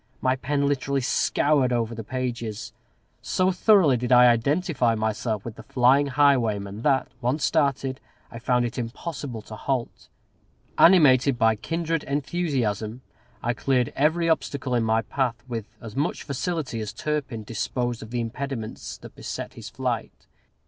My 0.19 0.35
pen 0.35 0.65
literally 0.65 1.01
scoured 1.01 1.71
over 1.71 1.93
the 1.93 2.03
pages. 2.03 2.73
So 3.21 3.51
thoroughly 3.51 3.97
did 3.97 4.11
I 4.11 4.25
identify 4.31 4.95
myself 4.95 5.45
with 5.45 5.57
the 5.57 5.61
flying 5.61 6.07
highwayman, 6.07 6.81
that, 6.81 7.09
once 7.21 7.45
started, 7.45 7.99
I 8.31 8.39
found 8.39 8.65
it 8.65 8.79
impossible 8.79 9.43
to 9.43 9.55
halt. 9.55 10.09
Animated 10.75 11.37
by 11.37 11.55
kindred 11.55 12.03
enthusiasm, 12.05 13.03
I 13.43 13.53
cleared 13.53 13.93
every 13.95 14.27
obstacle 14.27 14.73
in 14.73 14.81
my 14.81 15.03
path 15.03 15.43
with 15.47 15.65
as 15.79 15.95
much 15.95 16.23
facility 16.23 16.79
as 16.79 16.93
Turpin 16.93 17.43
disposed 17.43 18.01
of 18.01 18.09
the 18.09 18.21
impediments 18.21 18.97
that 18.97 19.13
beset 19.15 19.53
his 19.53 19.69
flight. 19.69 20.25